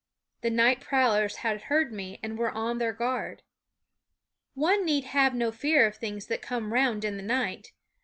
[0.41, 3.43] The night prowlers had heard me and were on their guard.
[4.55, 7.71] One need have no fear of things that come round in the night.